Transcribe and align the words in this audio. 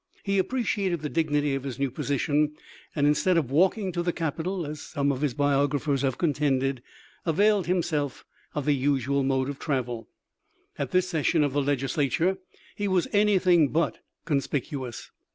He 0.23 0.39
appreciated 0.39 1.01
the 1.01 1.09
dignity 1.11 1.53
of 1.53 1.61
his 1.61 1.77
new 1.77 1.91
position, 1.91 2.55
and 2.95 3.05
instead 3.05 3.37
of 3.37 3.51
walking 3.51 3.91
to 3.91 4.01
the 4.01 4.11
capitol, 4.11 4.65
as 4.65 4.81
some 4.81 5.11
of 5.11 5.21
his 5.21 5.35
biographers 5.35 6.01
have 6.01 6.17
contended, 6.17 6.81
availed 7.23 7.67
himself 7.67 8.25
of 8.55 8.65
the 8.65 8.73
usual 8.73 9.21
mode 9.21 9.47
of 9.47 9.59
travel. 9.59 10.09
At 10.79 10.89
this 10.89 11.07
session 11.07 11.43
of 11.43 11.53
the 11.53 11.61
Legis 11.61 11.97
lature 11.97 12.39
he 12.75 12.87
was 12.87 13.07
anything 13.13 13.67
but 13.67 13.99
conspicuous. 14.25 15.11